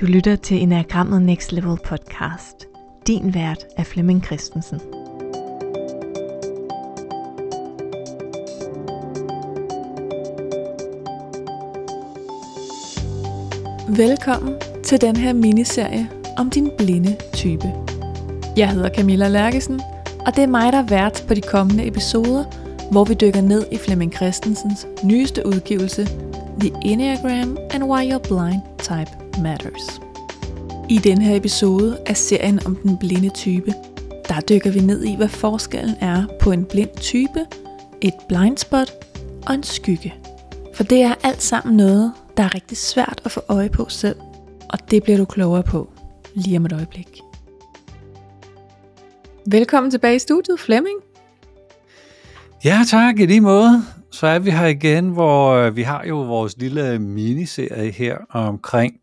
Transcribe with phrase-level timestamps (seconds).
[0.00, 2.66] Du lytter til Enagrammet Next Level podcast.
[3.06, 4.80] Din vært er Flemming Christensen.
[13.96, 14.54] Velkommen
[14.84, 17.72] til den her miniserie om din blinde type.
[18.56, 19.80] Jeg hedder Camilla Lærkesen,
[20.26, 22.44] og det er mig, der er vært på de kommende episoder,
[22.92, 26.06] hvor vi dykker ned i Flemming Christensens nyeste udgivelse,
[26.60, 30.00] The Enneagram and Why Your Blind Type Matters.
[30.88, 33.74] I den her episode af serien om den blinde type,
[34.28, 37.40] der dykker vi ned i, hvad forskellen er på en blind type,
[38.00, 38.92] et blind spot
[39.46, 40.14] og en skygge.
[40.74, 44.16] For det er alt sammen noget, der er rigtig svært at få øje på selv,
[44.70, 45.92] og det bliver du klogere på
[46.34, 47.20] lige om et øjeblik.
[49.46, 50.98] Velkommen tilbage i studiet, Flemming.
[52.64, 53.84] Ja, tak i lige måde.
[54.10, 58.99] Så er vi her igen, hvor øh, vi har jo vores lille miniserie her omkring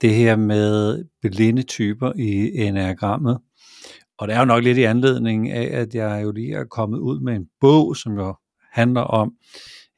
[0.00, 3.38] det her med blinde typer i enagrammet.
[4.18, 6.98] Og det er jo nok lidt i anledning af, at jeg jo lige er kommet
[6.98, 8.34] ud med en bog, som jo
[8.72, 9.32] handler om,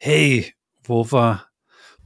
[0.02, 0.42] hey,
[0.86, 1.44] hvorfor,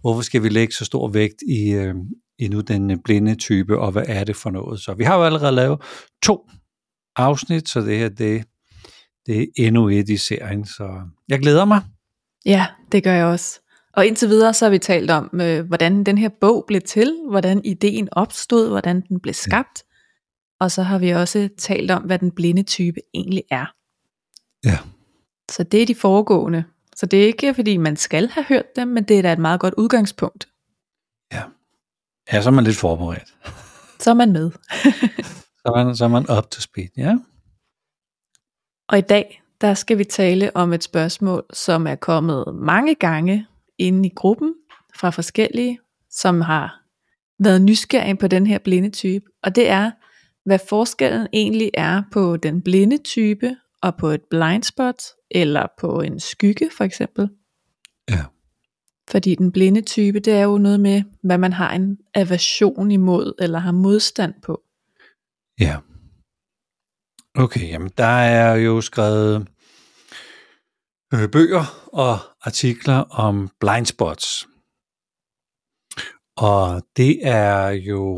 [0.00, 1.94] hvorfor skal vi lægge så stor vægt i, øh,
[2.38, 4.80] i nu den blinde type, og hvad er det for noget?
[4.80, 5.80] Så vi har jo allerede lavet
[6.22, 6.48] to
[7.16, 8.44] afsnit, så det her, det,
[9.26, 11.82] det er endnu et i serien, så jeg glæder mig.
[12.46, 13.61] Ja, det gør jeg også.
[13.94, 17.16] Og indtil videre så har vi talt om, øh, hvordan den her bog blev til,
[17.30, 19.82] hvordan ideen opstod, hvordan den blev skabt.
[19.82, 20.64] Ja.
[20.64, 23.66] Og så har vi også talt om, hvad den blinde type egentlig er.
[24.64, 24.78] Ja.
[25.50, 26.64] Så det er de foregående.
[26.96, 29.38] Så det er ikke, fordi man skal have hørt dem, men det er da et
[29.38, 30.48] meget godt udgangspunkt.
[31.32, 31.42] Ja.
[32.32, 33.34] Ja, så er man lidt forberedt.
[33.98, 34.50] Så er man med.
[35.60, 37.16] så, er man, så er man up to speed, ja.
[38.88, 43.46] Og i dag, der skal vi tale om et spørgsmål, som er kommet mange gange
[43.82, 44.54] inde i gruppen
[44.96, 45.78] fra forskellige,
[46.10, 46.82] som har
[47.38, 49.24] været nysgerrige på den her blinde type.
[49.42, 49.90] Og det er,
[50.44, 56.00] hvad forskellen egentlig er på den blinde type og på et blind spot, eller på
[56.00, 57.28] en skygge for eksempel.
[58.10, 58.24] Ja.
[59.10, 63.32] Fordi den blinde type, det er jo noget med, hvad man har en aversion imod,
[63.38, 64.62] eller har modstand på.
[65.60, 65.76] Ja.
[67.34, 69.48] Okay, jamen der er jo skrevet
[71.14, 74.46] øh, bøger og artikler om blind spots.
[76.36, 78.14] Og det er jo,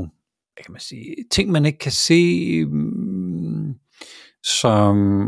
[0.54, 3.74] hvad kan man sige, ting man ikke kan se, mm,
[4.42, 5.26] som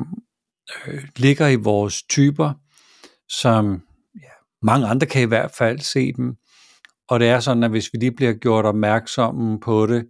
[0.86, 2.52] øh, ligger i vores typer,
[3.28, 3.82] som
[4.22, 4.30] ja,
[4.62, 6.36] mange andre kan i hvert fald se dem.
[7.08, 10.08] Og det er sådan, at hvis vi lige bliver gjort opmærksomme på det,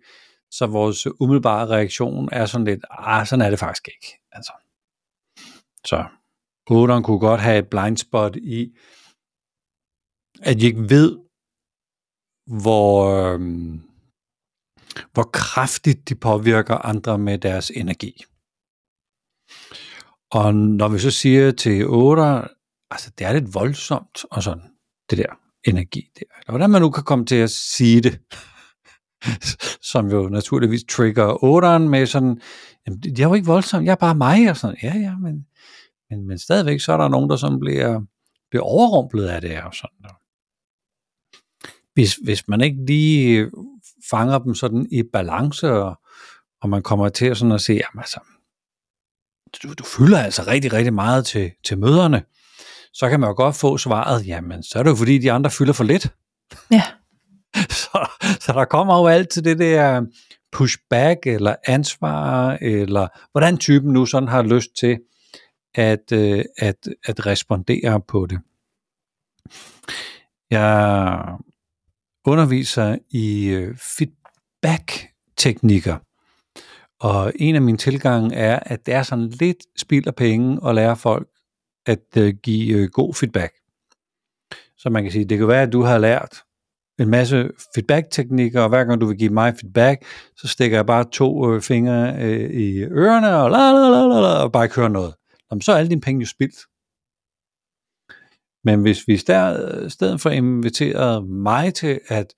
[0.50, 4.18] så vores umiddelbare reaktion er sådan lidt, ah, sådan er det faktisk ikke.
[4.32, 4.52] Altså.
[5.84, 6.04] Så
[6.70, 8.76] 8'eren kunne godt have et blind spot i,
[10.42, 11.18] at de ikke ved,
[12.62, 13.80] hvor, øhm,
[15.12, 18.24] hvor kraftigt de påvirker andre med deres energi.
[20.30, 22.22] Og når vi så siger til 8,
[22.90, 24.62] altså det er lidt voldsomt og sådan,
[25.10, 25.32] det der
[25.64, 26.26] energi der.
[26.38, 28.20] Eller hvordan man nu kan komme til at sige det,
[29.92, 32.40] som jo naturligvis trigger 8'eren med sådan,
[32.86, 35.46] jamen, det er jo ikke voldsomt, jeg er bare mig, og sådan, ja, ja, men,
[36.10, 38.00] men, men stadigvæk så er der nogen, der sådan bliver,
[38.50, 40.10] bliver overrumplet af det, og sådan.
[41.94, 43.50] Hvis, hvis man ikke lige
[44.10, 46.00] fanger dem sådan i balance, og,
[46.60, 48.20] og man kommer til sådan at se, jamen altså,
[49.62, 52.22] du, du fylder altså rigtig, rigtig meget til, til møderne,
[52.92, 55.50] så kan man jo godt få svaret, jamen så er det jo fordi, de andre
[55.50, 56.12] fylder for lidt.
[56.70, 56.82] Ja.
[57.82, 58.08] så,
[58.40, 60.02] så der kommer jo altid det der
[60.52, 64.98] pushback, eller ansvar, eller hvordan typen nu sådan har lyst til
[65.76, 68.40] at, øh, at, at respondere på det.
[70.50, 71.38] Jeg
[72.26, 75.96] underviser i øh, feedback-teknikker,
[77.00, 80.74] og en af mine tilgange er, at det er sådan lidt spild af penge at
[80.74, 81.28] lære folk
[81.86, 83.54] at øh, give øh, god feedback.
[84.76, 86.42] Så man kan sige, det kan være, at du har lært
[86.98, 90.04] en masse feedback-teknikker, og hver gang du vil give mig feedback,
[90.36, 94.42] så stikker jeg bare to øh, fingre øh, i ørerne, og, la, la, la, la,
[94.42, 95.14] og bare kører noget.
[95.50, 96.58] Jamen, så er alle dine penge jo spildt.
[98.64, 99.18] Men hvis vi i
[99.88, 102.34] stedet for inviterer mig til at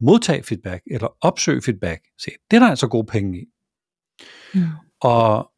[0.00, 3.44] modtage feedback, eller opsøge feedback, se, det er der altså gode penge i.
[4.54, 4.60] Mm.
[5.00, 5.52] Og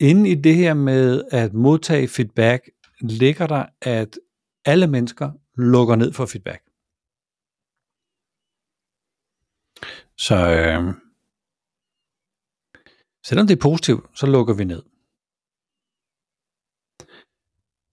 [0.00, 4.18] inde i det her med at modtage feedback, ligger der, at
[4.64, 6.62] alle mennesker lukker ned for feedback.
[10.16, 10.94] Så øh,
[13.24, 14.82] selvom det er positivt, så lukker vi ned.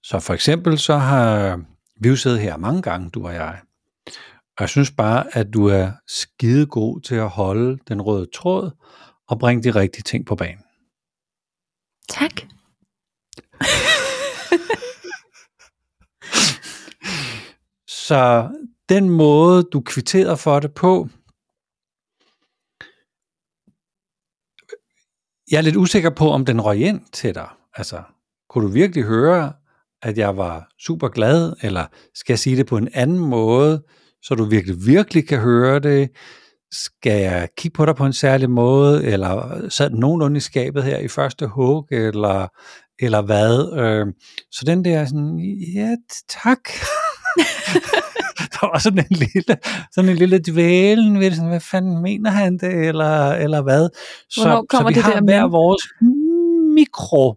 [0.09, 1.61] Så for eksempel så har
[1.99, 3.61] vi jo siddet her mange gange, du og jeg,
[4.57, 8.71] Og jeg synes bare, at du er skide god til at holde den røde tråd
[9.27, 10.63] og bringe de rigtige ting på banen.
[12.09, 12.31] Tak.
[18.07, 18.49] Så
[18.89, 21.09] den måde, du kvitterer for det på,
[25.51, 27.49] jeg er lidt usikker på, om den røg ind til dig.
[27.73, 28.03] Altså,
[28.49, 29.53] kunne du virkelig høre,
[30.05, 33.83] at jeg var super glad, eller skal jeg sige det på en anden måde,
[34.21, 36.09] så du virkelig, virkelig kan høre det?
[36.71, 40.83] Skal jeg kigge på dig på en særlig måde, eller sad den nogenlunde i skabet
[40.83, 42.47] her i første hug, eller,
[42.99, 43.79] eller hvad?
[43.79, 44.05] Øh,
[44.51, 45.39] så den der sådan,
[45.75, 45.95] ja,
[46.29, 46.59] tak.
[48.53, 49.57] der var sådan en lille,
[49.91, 53.89] sådan en lille dvælen ved det, sådan, hvad fanden mener han det, eller, eller hvad?
[54.29, 55.83] Så, så vi det har der hver vores
[56.75, 57.35] mikro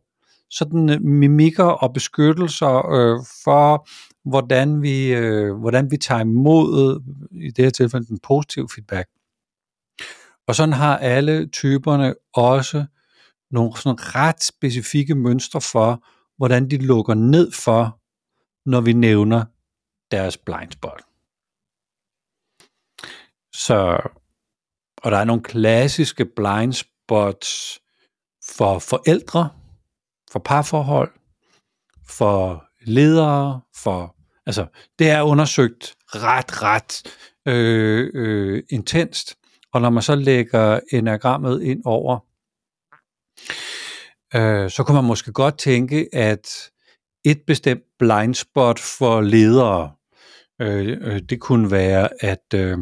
[0.51, 3.89] sådan øh, mimikker og beskyttelser øh, for,
[4.29, 7.01] hvordan vi, øh, hvordan vi tager imod,
[7.33, 9.09] øh, i det her tilfælde, den positive feedback.
[10.47, 12.87] Og sådan har alle typerne også
[13.51, 16.05] nogle sådan ret specifikke mønstre for,
[16.37, 18.01] hvordan de lukker ned for,
[18.71, 19.45] når vi nævner
[20.11, 21.03] deres blind spot.
[23.55, 24.09] Så,
[25.03, 27.81] og der er nogle klassiske blind spots
[28.57, 29.51] for forældre,
[30.33, 31.11] for parforhold,
[32.07, 34.17] for ledere, for
[34.47, 34.67] altså
[34.99, 37.03] det er undersøgt ret, ret
[37.49, 39.37] øh, øh, intenst,
[39.73, 42.19] og når man så lægger enagrammet ind over,
[44.35, 46.71] øh, så kunne man måske godt tænke, at
[47.25, 49.93] et bestemt blind spot for ledere,
[50.61, 52.79] øh, øh, det kunne være at øh,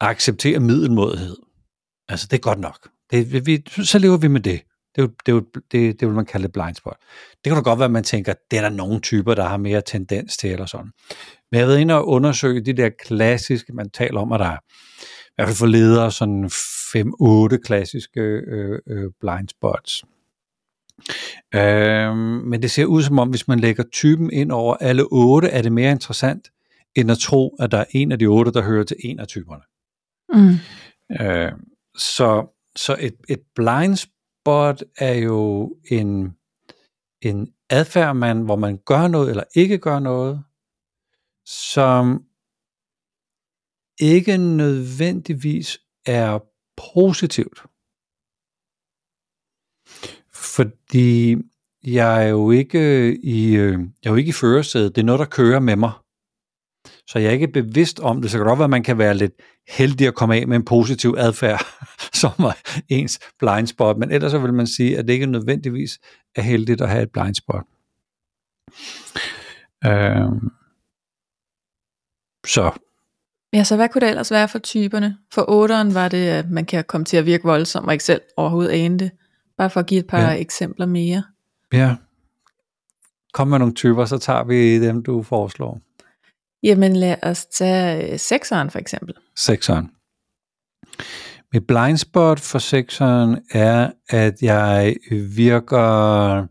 [0.00, 1.36] acceptere middelmådighed.
[2.08, 2.88] Altså det er godt nok.
[3.10, 4.62] Det, vi, så lever vi med det.
[4.96, 6.96] Det, det, jo, det, det vil man kalde et blind spot.
[7.44, 9.56] Det kan da godt være, at man tænker, det er der nogle typer, der har
[9.56, 10.90] mere tendens til, eller sådan.
[11.50, 14.46] Men jeg har været inde og undersøge de der klassiske, man taler om, at der
[14.46, 14.58] er,
[15.28, 20.04] i hvert fald for ledere, sådan 5-8 klassiske øh, øh, blind spots.
[21.54, 25.48] Øh, men det ser ud som om, hvis man lægger typen ind over alle 8,
[25.48, 26.48] er det mere interessant,
[26.94, 29.26] end at tro, at der er en af de 8, der hører til en af
[29.26, 29.62] typerne.
[30.34, 30.56] Mm.
[31.20, 31.52] Øh,
[31.96, 32.46] så
[32.76, 34.06] så et, et blind
[34.40, 36.36] spot er jo en,
[37.22, 40.44] en adfærd, man, hvor man gør noget eller ikke gør noget,
[41.46, 42.24] som
[44.00, 46.38] ikke nødvendigvis er
[46.92, 47.62] positivt.
[50.32, 51.36] Fordi
[51.84, 54.94] jeg er jo ikke i, øh, jeg er jo ikke i førersædet.
[54.94, 55.92] Det er noget, der kører med mig.
[57.06, 58.30] Så jeg er ikke bevidst om det.
[58.30, 59.32] Så kan det godt være, at man kan være lidt
[59.68, 61.60] heldig at komme af med en positiv adfærd,
[62.20, 62.52] som er
[62.88, 63.96] ens blind spot.
[63.96, 66.00] Men ellers så vil man sige, at det ikke nødvendigvis
[66.34, 67.64] er heldigt at have et blind spot.
[69.86, 70.50] Øhm.
[72.46, 72.78] Så.
[73.52, 75.18] Ja, så hvad kunne det ellers være for typerne?
[75.32, 78.20] For otteren var det, at man kan komme til at virke voldsom, og ikke selv
[78.36, 79.10] overhovedet ane det.
[79.58, 80.40] Bare for at give et par ja.
[80.40, 81.22] eksempler mere.
[81.72, 81.96] Ja.
[83.32, 85.80] Kom med nogle typer, så tager vi dem, du foreslår.
[86.62, 89.14] Jamen lad os tage sekseren for eksempel.
[89.36, 89.90] Sekseren.
[91.52, 94.96] Mit blind spot for sekseren er, at jeg
[95.36, 96.46] virker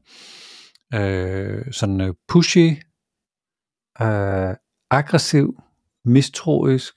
[0.93, 2.69] øh, sådan øh, pushy,
[4.01, 4.55] øh,
[4.91, 5.61] aggressiv,
[6.05, 6.93] mistroisk.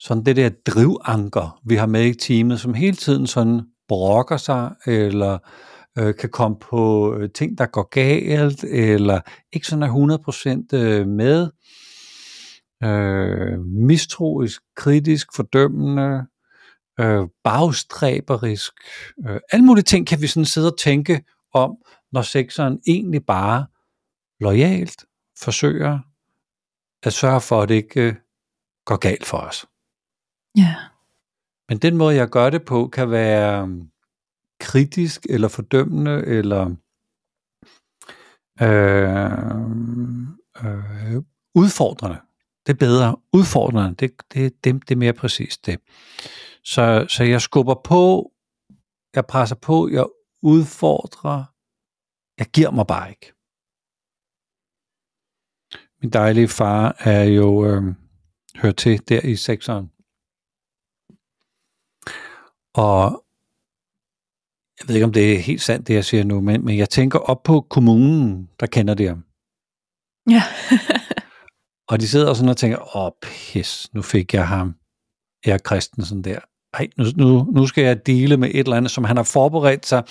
[0.00, 4.74] Sådan det der drivanker, vi har med i teamet, som hele tiden sådan brokker sig,
[4.86, 5.38] eller
[5.98, 9.20] øh, kan komme på øh, ting, der går galt, eller
[9.52, 11.50] ikke sådan er 100% øh, med.
[12.84, 16.26] Øh, mistroisk, kritisk, fordømmende,
[17.00, 18.72] øh, bagstræberisk.
[19.28, 21.24] Øh, alle mulige ting kan vi sådan sidde og tænke
[21.54, 21.76] om,
[22.12, 23.66] når sekseren egentlig bare
[24.40, 25.04] lojalt
[25.38, 25.98] forsøger
[27.02, 28.14] at sørge for, at det ikke øh,
[28.84, 29.66] går galt for os.
[30.56, 30.74] Ja.
[31.68, 33.68] Men den måde, jeg gør det på, kan være
[34.60, 36.74] kritisk eller fordømmende eller
[38.62, 39.32] øh,
[40.64, 41.22] øh,
[41.54, 42.20] udfordrende.
[42.66, 43.16] Det er bedre.
[43.32, 45.80] Udfordrende, det, det, det, det er mere præcist det.
[46.74, 48.32] Så, så jeg skubber på,
[49.14, 50.06] jeg presser på, jeg
[50.42, 51.44] udfordrer,
[52.38, 53.32] jeg giver mig bare ikke.
[56.00, 57.82] Min dejlige far er jo øh,
[58.62, 59.86] hørt til der i sekseren.
[62.74, 63.24] Og
[64.78, 66.90] jeg ved ikke, om det er helt sandt, det jeg siger nu, men, men jeg
[66.90, 69.24] tænker op på kommunen, der kender det ham.
[70.34, 70.42] Ja.
[71.90, 74.68] og de sidder sådan og tænker, åh pis, nu fik jeg ham,
[75.46, 76.40] Erik Christensen der.
[76.74, 79.86] Ej, nu, nu, nu skal jeg dele med et eller andet, som han har forberedt
[79.86, 80.02] sig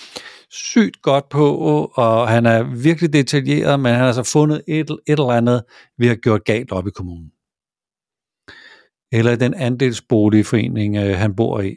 [0.50, 1.56] sygt godt på,
[1.94, 5.64] og han er virkelig detaljeret, men han har så fundet et, et eller andet,
[5.98, 7.32] vi har gjort galt op i kommunen.
[9.12, 11.76] eller den andelsboligforening, øh, han bor i.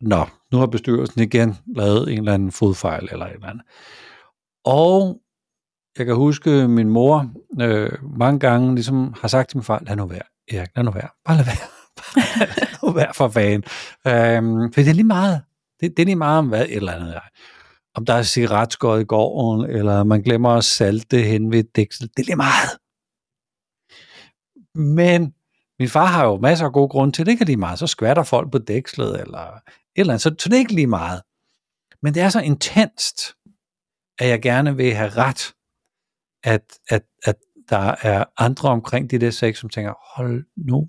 [0.00, 3.64] Nå, nu har bestyrelsen igen lavet en eller anden fodfejl eller et eller andet.
[4.64, 5.20] Og
[5.98, 9.96] jeg kan huske, min mor øh, mange gange ligesom har sagt til min far, lad
[9.96, 13.62] nu være, Erik, lad nu være, bare lad være, bare lad nu være for fan.
[14.06, 15.42] Øhm, for det er lige meget,
[15.80, 17.20] det, det er lige meget om hvad et eller andet er.
[17.94, 22.08] Om der er cigaretskåret i gården, eller man glemmer at salte hen ved et dæksel,
[22.08, 22.70] det er lige meget.
[24.74, 25.34] Men
[25.78, 27.78] min far har jo masser af gode grunde til, det ikke er lige meget.
[27.78, 29.60] Så skvatter folk på dækslet, eller et
[29.96, 30.22] eller andet.
[30.22, 31.22] Så, så det er ikke lige meget.
[32.02, 33.34] Men det er så intenst,
[34.18, 35.54] at jeg gerne vil have ret,
[36.44, 37.36] at, at, at
[37.68, 40.88] der er andre omkring de der sex, som tænker, hold nu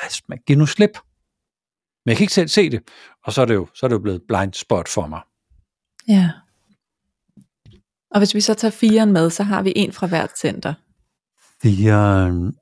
[0.00, 0.98] fast, man, giv nu slip.
[2.04, 2.82] Men jeg kan ikke selv se det,
[3.24, 5.20] og så er det jo, så er det jo blevet blind spot for mig.
[6.08, 6.30] Ja.
[8.10, 10.74] Og hvis vi så tager firen med, så har vi en fra hvert center.
[11.62, 12.56] Firen,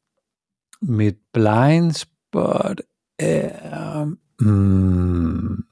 [0.82, 2.80] mit blind spot
[3.18, 4.04] er...
[4.40, 5.64] Mm,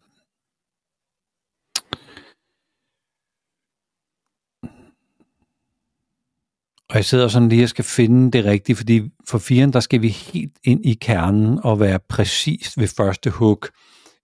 [6.90, 10.02] Og jeg sidder sådan lige og skal finde det rigtige, fordi for firen, der skal
[10.02, 13.70] vi helt ind i kernen og være præcis ved første hook.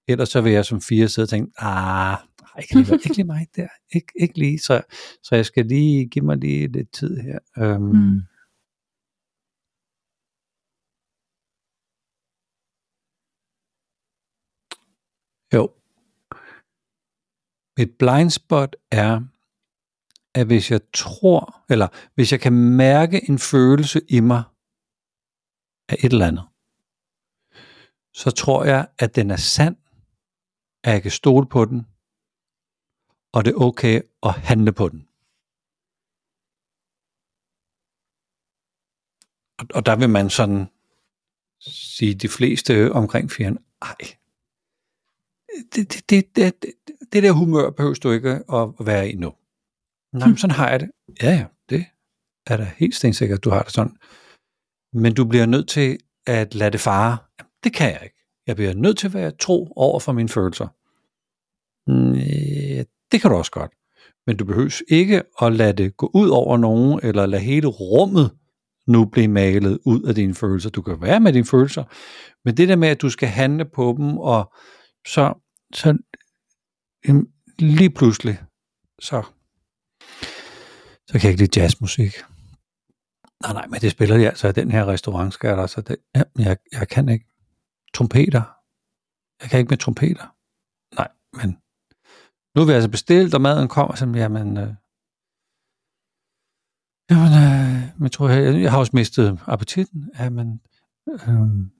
[0.08, 2.18] Ellers så vil jeg som fire sidde og tænke, ah,
[2.58, 4.82] ikke lige, ikke lige mig der, ikke, ikke lige, så,
[5.22, 7.38] så jeg skal lige give mig lige lidt tid her.
[7.56, 8.20] Um, mm.
[15.54, 15.70] Jo.
[17.78, 19.20] Et blind spot er,
[20.34, 24.42] at hvis jeg tror, eller hvis jeg kan mærke en følelse i mig
[25.88, 26.46] af et eller andet,
[28.14, 29.76] så tror jeg, at den er sand,
[30.84, 31.86] at jeg kan stole på den,
[33.34, 35.00] og det er okay at handle på den.
[39.58, 40.66] Og, og der vil man sådan
[41.60, 43.96] sige de fleste omkring fjern, ej,
[45.72, 46.74] det, det, det, det,
[47.12, 49.32] det der humør behøver du ikke at være i nu.
[50.14, 50.90] Nej, men sådan har jeg det.
[51.22, 51.84] Ja, ja, det
[52.46, 53.96] er da helt stensikkert, du har det sådan.
[54.92, 57.18] Men du bliver nødt til at lade det fare.
[57.64, 58.16] Det kan jeg ikke.
[58.46, 60.68] Jeg bliver nødt til at være tro over for mine følelser.
[63.12, 63.72] Det kan du også godt.
[64.26, 68.30] Men du behøver ikke at lade det gå ud over nogen, eller lade hele rummet
[68.86, 70.70] nu blive malet ud af dine følelser.
[70.70, 71.84] Du kan være med dine følelser,
[72.44, 74.52] men det der med, at du skal handle på dem, og
[75.06, 75.34] så,
[75.74, 75.98] så
[77.58, 78.38] lige pludselig,
[79.00, 79.22] så
[81.08, 82.12] så kan jeg ikke lide jazzmusik.
[83.42, 85.96] Nej, nej, men det spiller de altså i den her restaurant, skal jeg så det,
[86.14, 87.26] ja, jeg, jeg kan ikke.
[87.94, 88.42] Trompeter.
[89.42, 90.26] Jeg kan ikke med trompeter.
[90.96, 91.58] Nej, men
[92.54, 94.74] nu er vi altså bestilt, og maden kommer, så jamen, øh,
[97.10, 100.10] jamen, øh, men tror jeg, jeg har også mistet appetitten.
[100.18, 100.60] Jamen,
[101.10, 101.70] øh,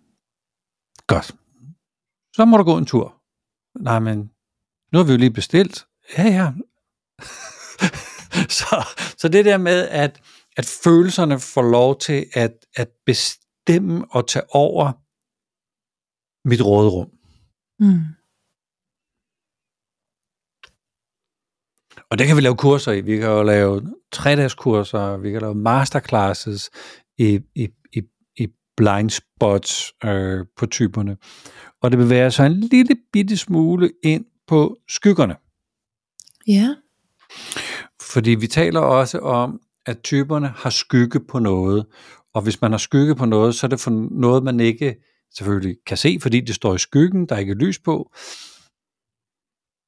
[1.07, 1.37] godt.
[2.37, 3.23] Så må du gå en tur.
[3.81, 4.19] Nej, men
[4.93, 5.87] nu har vi jo lige bestilt.
[6.19, 6.52] Ja, ja.
[8.59, 8.76] så,
[9.25, 10.23] så det der med, at,
[10.57, 14.93] at følelserne får lov til at, at bestemme og tage over
[16.49, 17.11] mit råderum.
[17.81, 18.04] Mm.
[22.11, 23.00] Og det kan vi lave kurser i.
[23.00, 26.71] Vi kan jo lave tre-dages-kurser, vi kan lave masterclasses
[27.19, 28.02] i, i, i,
[28.37, 31.16] i blind spots øh, på typerne.
[31.83, 35.37] Og det bevæger sig en lille bitte smule ind på skyggerne.
[36.47, 36.75] Ja.
[38.14, 41.87] Fordi vi taler også om, at typerne har skygge på noget,
[42.35, 43.90] og hvis man har skygge på noget, så er det for
[44.21, 44.97] noget, man ikke
[45.37, 48.12] selvfølgelig kan se, fordi det står i skyggen, der er ikke lys på.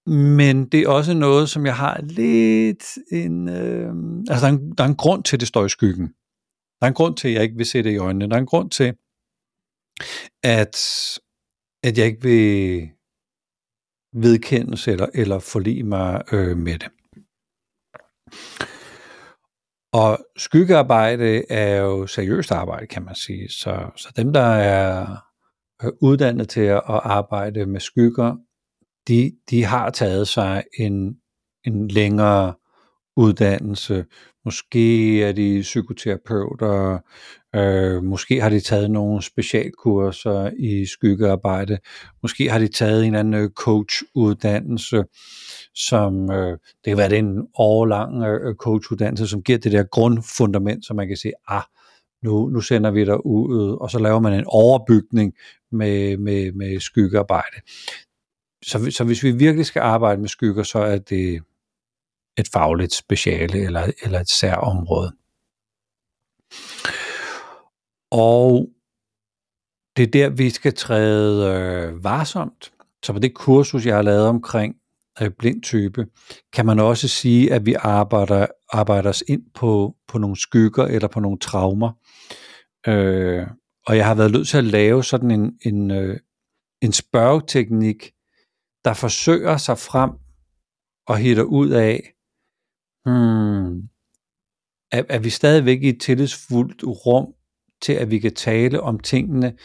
[0.07, 3.49] Men det er også noget, som jeg har lidt en...
[3.49, 3.95] Øh,
[4.31, 6.07] altså, der er en, der er en grund til, at det står i skyggen.
[6.81, 8.29] Der er en grund til, at jeg ikke vil se det i øjnene.
[8.29, 8.95] Der er en grund til,
[10.43, 10.77] at,
[11.83, 12.89] at jeg ikke vil
[14.13, 16.89] vedkendes eller, eller forlige mig øh, med det.
[19.93, 23.49] Og skyggearbejde er jo seriøst arbejde, kan man sige.
[23.49, 25.07] Så, så dem, der er
[26.03, 28.37] uddannet til at arbejde med skygger,
[29.09, 31.17] de, de har taget sig en,
[31.65, 32.55] en længere
[33.17, 34.05] uddannelse.
[34.45, 36.99] Måske er de psykoterapeuter,
[37.55, 41.79] øh, måske har de taget nogle specialkurser i skyggearbejde,
[42.23, 45.05] måske har de taget en anden coachuddannelse
[45.77, 49.83] som øh, det kan være det en årlang øh, øh, coachuddannelse, som giver det der
[49.83, 51.63] grundfundament, så man kan sige, ah,
[52.23, 55.35] nu, nu sender vi dig ud, og så laver man en overbygning
[55.73, 57.61] med, med, med skyggearbejde.
[58.65, 61.43] Så, så hvis vi virkelig skal arbejde med skygger, så er det
[62.39, 65.13] et fagligt speciale eller, eller et særområde.
[68.11, 68.69] Og
[69.97, 72.73] det er der, vi skal træde øh, varsomt.
[73.05, 74.77] Så på det kursus, jeg har lavet omkring
[75.23, 76.07] Øh, blind type,
[76.53, 81.09] kan man også sige, at vi arbejder, arbejder os ind på, på nogle skygger eller
[81.09, 81.93] på nogle traumer.
[82.87, 83.47] Øh,
[83.87, 86.21] og jeg har været nødt til at lave sådan en, en, øh,
[86.83, 88.13] en spørgeteknik,
[88.85, 90.11] der forsøger sig frem
[91.07, 92.13] og hitter ud af,
[93.05, 93.89] hmm,
[94.93, 97.27] er, er vi stadigvæk i et tillidsfuldt rum
[97.83, 99.57] til, at vi kan tale om tingene,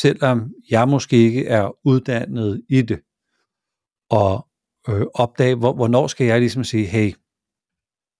[0.00, 3.00] selvom jeg måske ikke er uddannet i det,
[4.10, 4.47] og
[4.88, 7.12] øh, opdage, hvor, hvornår skal jeg ligesom sige, hey,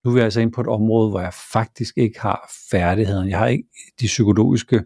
[0.05, 3.29] nu er jeg altså ind på et område, hvor jeg faktisk ikke har færdigheden.
[3.29, 3.63] Jeg har ikke
[3.99, 4.83] de psykologiske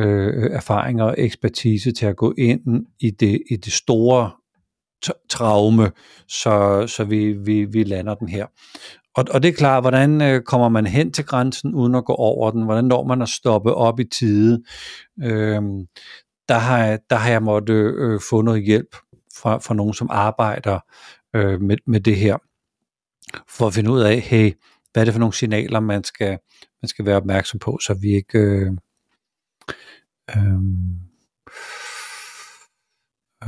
[0.00, 4.30] øh, erfaringer og ekspertise til at gå ind i det, i det store
[5.30, 5.90] traume,
[6.28, 8.46] så, så vi, vi, vi lander den her.
[9.16, 12.12] Og, og det er klart, hvordan øh, kommer man hen til grænsen uden at gå
[12.12, 12.62] over den?
[12.62, 14.62] Hvordan når man at stoppe op i tide?
[15.22, 15.62] Øh,
[16.48, 18.96] der, har jeg, der har jeg måttet øh, få noget hjælp
[19.36, 20.80] fra, fra nogen, som arbejder
[21.34, 22.36] øh, med, med det her,
[23.48, 24.52] for at finde ud af, hey,
[24.92, 26.38] hvad er det for nogle signaler, man skal,
[26.82, 28.72] man skal være opmærksom på, så vi ikke øh,
[30.36, 30.60] øh,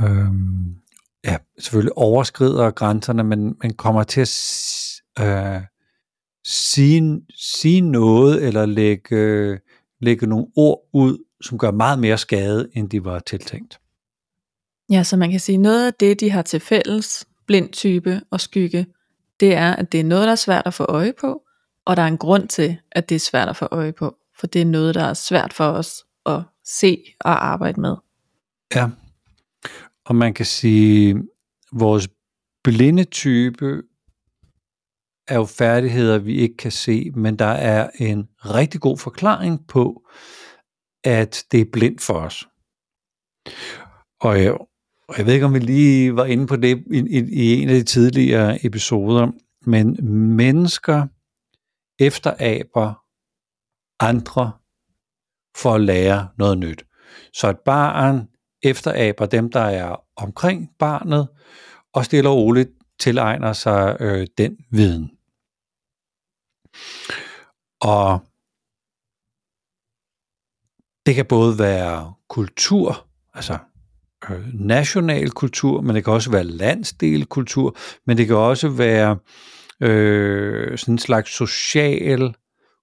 [0.01, 0.31] øh,
[1.23, 5.61] ja, selvfølgelig overskrider grænserne, men, man kommer til at øh,
[6.45, 9.59] sige, sige noget, eller lægge,
[10.01, 13.79] lægge nogle ord ud, som gør meget mere skade, end de var tiltænkt.
[14.89, 18.41] Ja, så man kan sige, noget af det, de har til fælles, blind type og
[18.41, 18.87] skygge,
[19.39, 21.43] det er, at det er noget, der er svært at få øje på,
[21.85, 24.47] og der er en grund til, at det er svært at få øje på, for
[24.47, 27.95] det er noget, der er svært for os at se og arbejde med.
[28.75, 28.89] Ja,
[30.05, 31.23] og man kan sige,
[31.71, 32.07] vores
[32.63, 33.83] blinde type
[35.27, 40.07] er jo færdigheder, vi ikke kan se, men der er en rigtig god forklaring på,
[41.03, 42.47] at det er blindt for os.
[44.19, 44.55] Og øh,
[45.07, 47.69] og jeg ved ikke, om vi lige var inde på det i, i, i en
[47.69, 49.31] af de tidligere episoder,
[49.65, 49.97] men
[50.35, 51.07] mennesker
[51.99, 53.03] efteraber
[53.99, 54.51] andre
[55.57, 56.85] for at lære noget nyt.
[57.33, 58.27] Så et barn
[58.63, 61.27] efteraber dem, der er omkring barnet,
[61.93, 65.11] og stille og roligt tilegner sig øh, den viden.
[67.81, 68.21] Og
[71.05, 73.57] det kan både være kultur, altså
[74.29, 77.77] Øh, national kultur, men det kan også være landsdelkultur,
[78.07, 79.17] men det kan også være
[79.81, 82.35] øh, sådan en slags social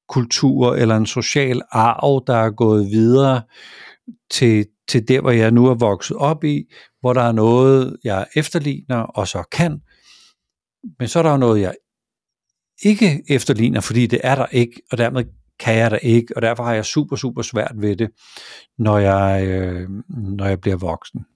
[0.09, 3.43] kultur eller en social arv, der er gået videre
[4.31, 6.65] til, til der, hvor jeg nu er vokset op i,
[7.01, 9.81] hvor der er noget, jeg efterligner og så kan,
[10.99, 11.75] men så er der jo noget, jeg
[12.83, 15.25] ikke efterligner, fordi det er der ikke, og dermed
[15.59, 18.11] kan jeg da ikke, og derfor har jeg super, super svært ved det,
[18.79, 21.27] når jeg, øh, når jeg bliver voksen.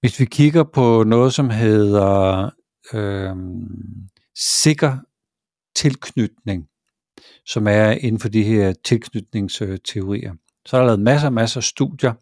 [0.00, 2.50] Hvis vi kigger på noget, som hedder
[2.92, 3.36] øh,
[4.36, 4.98] sikker
[5.76, 6.68] tilknytning,
[7.46, 10.34] som er inden for de her tilknytningsteorier,
[10.66, 12.12] så er der lavet masser og masser af studier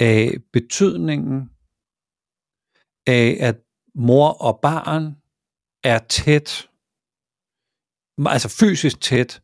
[0.00, 1.50] af betydningen
[3.06, 3.56] af, at
[3.94, 5.16] mor og barn
[5.84, 6.69] er tæt,
[8.26, 9.40] altså fysisk tæt,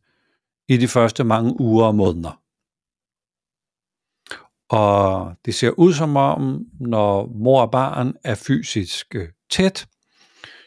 [0.67, 2.41] i de første mange uger og måneder.
[4.69, 9.87] Og det ser ud som om, når mor og barn er fysisk øh, tæt,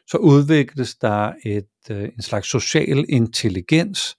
[0.07, 4.17] så udvikles der et, øh, en slags social intelligens,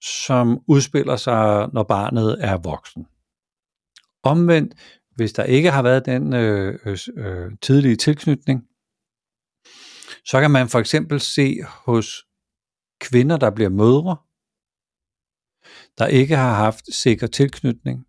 [0.00, 3.06] som udspiller sig, når barnet er voksen.
[4.22, 4.74] Omvendt,
[5.16, 8.62] hvis der ikke har været den øh, øh, øh tidlige tilknytning,
[10.24, 12.24] så kan man for eksempel se hos
[13.02, 14.16] kvinder, der bliver mødre,
[15.98, 18.06] der ikke har haft sikker tilknytning,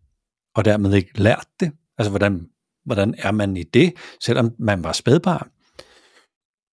[0.56, 1.72] og dermed ikke lært det.
[1.98, 2.50] Altså, hvordan,
[2.86, 5.50] hvordan er man i det, selvom man var spædbarn?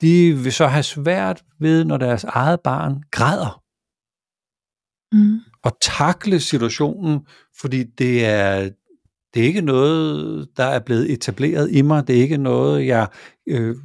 [0.00, 3.62] De vil så have svært ved, når deres eget barn græder.
[5.12, 5.40] Mm.
[5.62, 7.26] Og takle situationen,
[7.60, 8.70] fordi det er,
[9.34, 12.06] det er ikke noget, der er blevet etableret i mig.
[12.06, 13.08] Det er ikke noget, jeg
[13.48, 13.76] øh,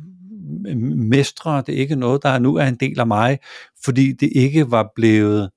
[0.95, 3.39] mestre, det er ikke noget, der nu er en del af mig,
[3.85, 5.49] fordi det ikke var blevet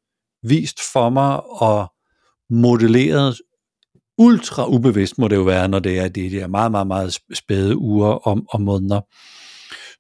[0.43, 1.93] vist for mig og
[2.51, 3.37] modelleret
[4.19, 7.77] ultra ubevidst må det jo være, når det er de der meget, meget, meget spæde
[7.77, 9.01] uger om, om måneder.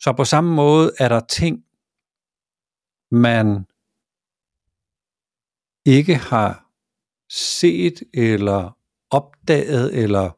[0.00, 1.58] Så på samme måde er der ting,
[3.10, 3.66] man
[5.86, 6.68] ikke har
[7.30, 8.76] set eller
[9.10, 10.30] opdaget, eller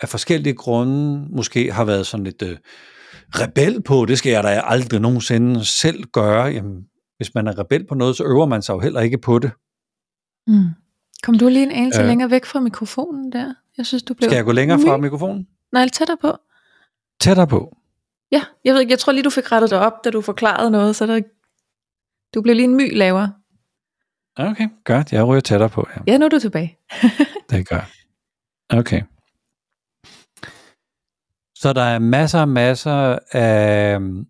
[0.00, 2.58] af forskellige grunde måske har været sådan lidt øh,
[3.40, 6.44] rebel på, det skal jeg da aldrig nogensinde selv gøre.
[6.44, 6.84] Jamen,
[7.16, 9.50] hvis man er rebel på noget, så øver man sig jo heller ikke på det.
[10.46, 10.68] Mm.
[11.22, 12.06] Kom du lige en anelse Øh.
[12.06, 13.54] længere væk fra mikrofonen der?
[13.76, 14.28] Jeg synes, du blev...
[14.28, 15.46] Skal jeg gå længere fra mikrofonen?
[15.72, 16.36] Nej, tættere på.
[17.20, 17.76] Tættere på.
[18.32, 20.70] Ja, jeg ved ikke, jeg tror lige, du fik rettet dig op, da du forklarede
[20.70, 21.20] noget, så der...
[22.34, 23.32] du blev lige en my lavere.
[24.36, 25.12] Okay, godt.
[25.12, 26.02] Jeg ryger tættere på her.
[26.06, 26.78] Ja, nu er du tilbage.
[27.50, 27.90] Det gør.
[28.78, 29.02] Okay.
[31.54, 34.26] Så der er masser og masser af øhm,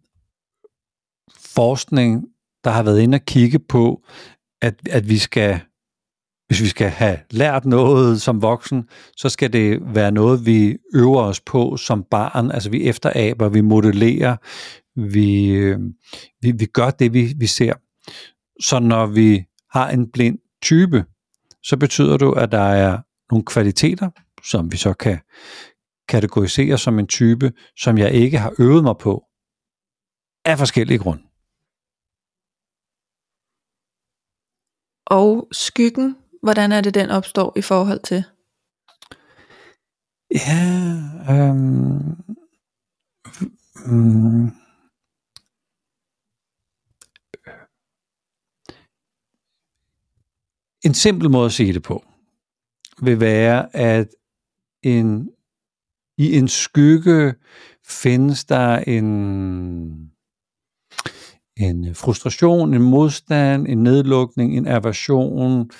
[1.54, 2.24] forskning,
[2.64, 4.04] der har været inde og kigge på,
[4.62, 5.60] at, at vi skal,
[6.46, 11.22] hvis vi skal have lært noget som voksen, så skal det være noget, vi øver
[11.22, 12.50] os på som barn.
[12.50, 14.36] Altså vi efteraber, vi modellerer,
[15.00, 15.92] vi, øhm,
[16.42, 17.74] vi, vi gør det, vi, vi ser.
[18.60, 21.04] Så når vi har en blind type,
[21.62, 22.98] så betyder det, at der er
[23.30, 24.10] nogle kvaliteter,
[24.44, 25.18] som vi så kan
[26.08, 29.14] kategorisere som en type, som jeg ikke har øvet mig på,
[30.44, 31.22] af forskellige grunde.
[35.06, 38.24] Og skyggen, hvordan er det, den opstår i forhold til?
[40.30, 40.64] Ja,
[41.30, 42.34] øhm,
[43.86, 44.46] mm,
[50.84, 52.04] en simpel måde at sige det på,
[53.02, 54.08] vil være, at
[54.82, 55.30] en,
[56.18, 57.34] i en skygge
[57.88, 59.04] findes der en,
[61.56, 65.70] en frustration, en modstand, en nedlukning, en aversion,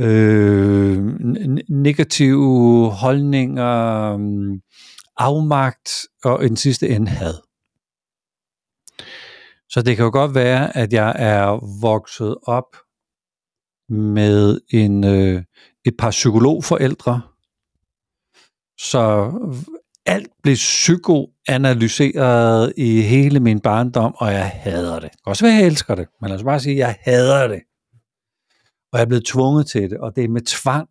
[0.00, 0.96] øh,
[1.68, 4.18] negative holdninger,
[5.16, 5.90] afmagt
[6.24, 7.34] og en sidste ende had.
[9.70, 12.76] Så det kan jo godt være, at jeg er vokset op
[13.88, 15.42] med en, øh,
[15.84, 17.20] et par psykologforældre,
[18.78, 19.32] så
[20.06, 25.02] alt blev psykoanalyseret i hele min barndom, og jeg hader det.
[25.02, 27.48] Det kan også være, jeg elsker det, men lad os bare sige, at jeg hader
[27.48, 27.60] det.
[28.92, 30.88] Og jeg er blevet tvunget til det, og det er med tvang.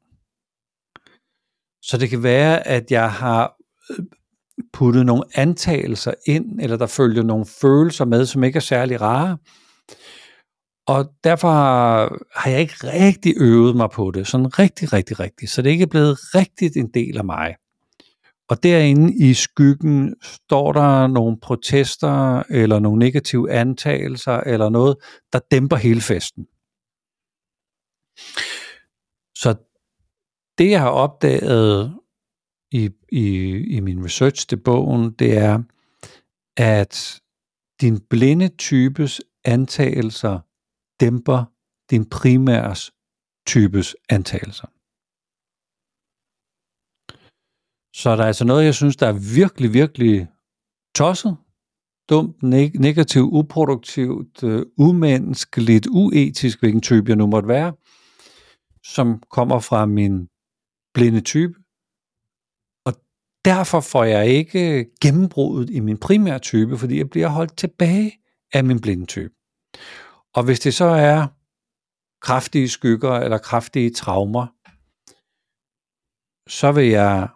[1.82, 3.56] Så det kan være, at jeg har
[3.90, 4.06] øh,
[4.74, 9.38] puttet nogle antagelser ind, eller der følger nogle følelser med, som ikke er særlig rare.
[10.88, 15.50] Og derfor har har jeg ikke rigtig øvet mig på det, sådan rigtig, rigtig, rigtig.
[15.50, 17.56] Så det er ikke blevet rigtigt en del af mig.
[18.50, 24.98] Og derinde i skyggen står der nogle protester, eller nogle negative antagelser, eller noget,
[25.34, 26.48] der dæmper hele festen.
[29.38, 29.56] Så
[30.58, 31.98] det, jeg har opdaget
[32.72, 33.28] i, i,
[33.76, 35.64] i min research til bogen, det er,
[36.58, 37.22] at
[37.82, 40.40] din blinde types antagelser
[41.00, 41.46] dæmper
[41.92, 42.92] din primærs
[43.48, 44.68] types antagelser.
[47.94, 50.28] Så der er altså noget, jeg synes, der er virkelig, virkelig
[50.96, 51.38] tosset,
[52.10, 57.74] dumt, neg- negativt, uproduktivt, øh, umenneskeligt, uetisk, hvilken type jeg nu måtte være,
[58.84, 60.28] som kommer fra min
[60.94, 61.54] blinde type.
[62.86, 62.94] Og
[63.46, 68.12] derfor får jeg ikke gennembruddet i min primære type, fordi jeg bliver holdt tilbage
[68.54, 69.34] af min blinde type.
[70.34, 71.28] Og hvis det så er
[72.22, 74.48] kraftige skygger eller kraftige traumer,
[76.50, 77.28] så vil jeg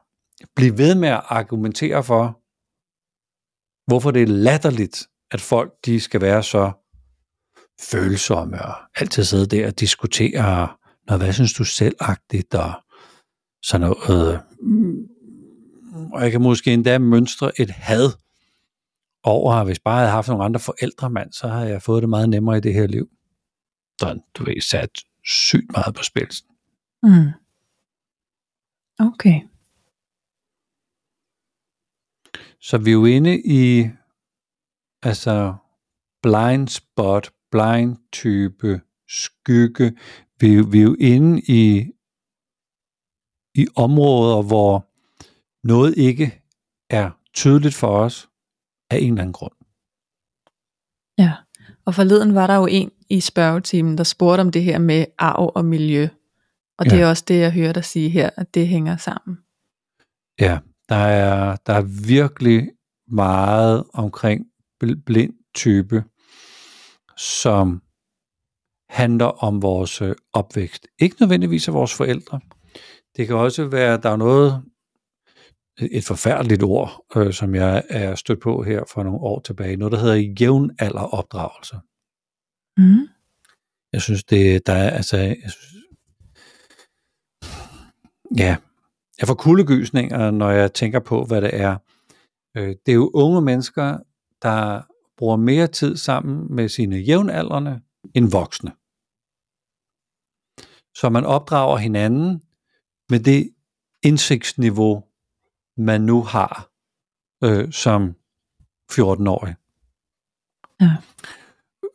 [0.56, 2.42] blive ved med at argumentere for,
[3.88, 6.72] hvorfor det er latterligt, at folk de skal være så
[7.92, 10.70] følsomme og altid sidde der og diskutere,
[11.08, 12.74] når hvad synes du selvagtigt, og
[13.64, 14.42] sådan noget.
[14.62, 15.08] Mm.
[16.14, 18.10] Og jeg kan måske endda mønstre et had
[19.24, 22.10] over, hvis bare jeg havde haft nogle andre forældre, mand, så havde jeg fået det
[22.10, 23.10] meget nemmere i det her liv.
[24.00, 24.90] Sådan, du ved, sat
[25.26, 26.28] sygt meget på spil.
[27.04, 27.32] Mm.
[29.00, 29.42] Okay.
[32.62, 33.90] Så vi er jo inde i
[35.04, 35.56] altså
[36.24, 39.98] blind spot, blind type, skygge.
[40.40, 41.92] Vi, vi er jo inde i,
[43.56, 44.88] i områder, hvor
[45.68, 46.42] noget ikke
[46.90, 48.30] er tydeligt for os
[48.90, 49.54] af en eller anden grund.
[51.18, 51.34] Ja.
[51.86, 55.52] Og forleden var der jo en i spørgetimen, der spurgte om det her med arv
[55.56, 56.08] og miljø.
[56.78, 57.02] Og det Ja.
[57.02, 59.38] er også det, jeg hører dig sige her, at det hænger sammen.
[60.40, 60.60] Ja,
[60.92, 62.72] der er, der er virkelig
[63.08, 64.46] meget omkring
[64.84, 66.04] bl- blind type,
[67.18, 67.82] som
[68.90, 70.88] handler om vores øh, opvækst.
[71.00, 72.40] Ikke nødvendigvis af vores forældre.
[73.16, 74.64] Det kan også være, der er noget,
[75.92, 79.78] et forfærdeligt ord, øh, som jeg er stødt på her for nogle år tilbage.
[79.78, 81.76] Noget, der hedder jævnalderopdragelse.
[82.78, 83.08] Mm.
[83.94, 85.76] Jeg synes, det der er, altså, jeg synes,
[88.38, 88.58] ja,
[89.22, 91.78] jeg får kuldegysninger, når jeg tænker på, hvad det er.
[92.58, 93.98] Øh, Det er jo unge mennesker,
[94.42, 94.82] der
[95.18, 97.82] bruger mere tid sammen med sine jævnaldrende
[98.16, 98.72] end voksne.
[100.96, 102.42] så man opdrager hinanden
[103.10, 103.54] med det
[104.04, 105.04] indsigtsniveau,
[105.78, 106.70] man nu har
[107.44, 108.16] øh, som
[108.92, 109.56] 14-årig.
[110.82, 110.92] Ja.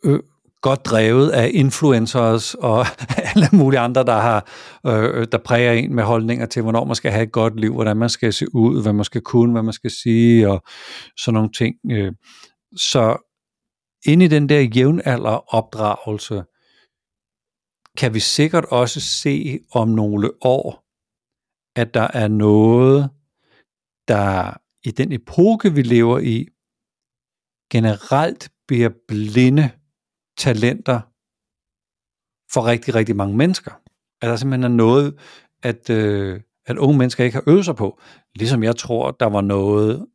[0.05, 0.21] Øh,
[0.69, 2.87] godt drevet af influencers og
[3.29, 4.49] alle mulige andre, der har
[4.87, 7.97] øh, der præger en med holdninger til, hvornår man skal have et godt liv, hvordan
[7.97, 10.63] man skal se ud, hvad man skal kunne, hvad man skal sige, og
[11.19, 11.77] sådan nogle ting.
[11.91, 12.13] Øh,
[12.77, 13.17] så
[14.07, 16.43] ind i den der jævnalder opdragelse,
[17.99, 20.85] kan vi sikkert også se om nogle år,
[21.81, 23.11] at der er noget,
[24.09, 26.47] der i den epoke, vi lever i,
[27.73, 29.71] generelt bliver blinde
[30.37, 31.01] talenter
[32.53, 33.71] for rigtig, rigtig mange mennesker.
[34.23, 35.19] At der simpelthen er noget,
[35.63, 38.01] at, øh, at unge mennesker ikke har øvet sig på.
[38.35, 40.07] Ligesom jeg tror, der var noget,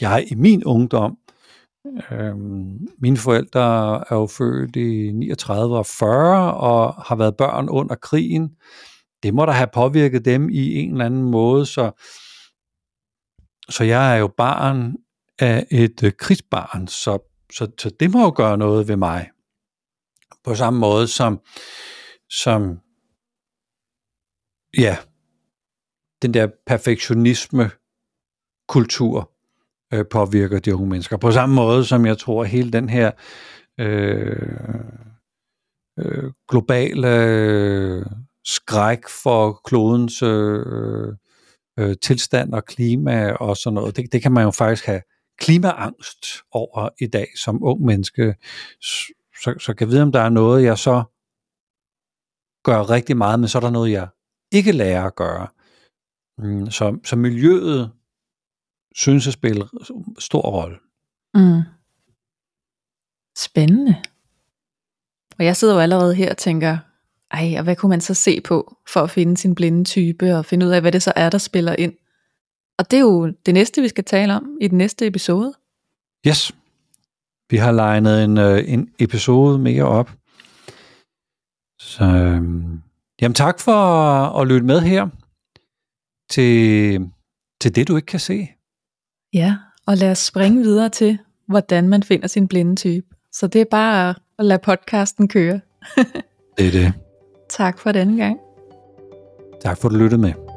[0.00, 1.18] jeg i min ungdom,
[2.10, 2.36] øh,
[2.98, 3.60] mine forældre
[4.10, 8.50] er jo født i 39 og 40 og har været børn under krigen.
[9.22, 11.90] Det må da have påvirket dem i en eller anden måde, så,
[13.68, 14.96] så jeg er jo barn
[15.38, 19.30] af et øh, krigsbarn, så så, så det må jo gøre noget ved mig.
[20.44, 21.40] På samme måde som,
[22.30, 22.80] som
[24.78, 24.96] ja,
[26.22, 27.70] den der perfektionisme
[28.68, 29.30] kultur
[29.94, 31.16] øh, påvirker de unge mennesker.
[31.16, 33.10] På samme måde som jeg tror, at hele den her
[33.80, 34.84] øh,
[35.98, 38.06] øh, globale øh,
[38.44, 41.14] skræk for klodens øh,
[41.78, 45.02] øh, tilstand og klima og sådan noget, det, det kan man jo faktisk have
[45.38, 48.34] klimaangst over i dag som ung menneske,
[49.42, 51.02] så, så kan jeg vide, om der er noget, jeg så
[52.64, 54.08] gør rigtig meget, men så er der noget, jeg
[54.52, 55.48] ikke lærer at gøre.
[56.38, 57.92] Mm, så, så miljøet
[58.94, 59.68] synes at spille
[60.18, 60.78] stor rolle.
[61.34, 61.62] Mm.
[63.38, 64.02] Spændende.
[65.38, 66.78] Og jeg sidder jo allerede her og tænker,
[67.30, 70.44] ej, og hvad kunne man så se på, for at finde sin blinde type, og
[70.44, 71.94] finde ud af, hvad det så er, der spiller ind?
[72.78, 75.54] Og det er jo det næste, vi skal tale om i den næste episode.
[76.26, 76.52] Yes.
[77.50, 80.10] Vi har legnet en, øh, en episode mere op.
[81.80, 82.80] Så øhm,
[83.20, 83.72] jamen tak for
[84.40, 85.08] at lytte med her
[86.30, 87.00] til,
[87.60, 88.48] til det, du ikke kan se.
[89.32, 93.06] Ja, og lad os springe videre til, hvordan man finder sin blinde type.
[93.32, 95.60] Så det er bare at lade podcasten køre.
[96.58, 96.92] det er det.
[97.50, 98.38] Tak for denne gang.
[99.60, 100.47] Tak for at du lyttede med.